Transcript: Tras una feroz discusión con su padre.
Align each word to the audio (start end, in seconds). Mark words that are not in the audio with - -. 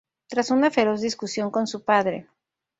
Tras 0.29 0.49
una 0.49 0.71
feroz 0.71 0.99
discusión 1.01 1.51
con 1.51 1.67
su 1.67 1.83
padre. 1.83 2.27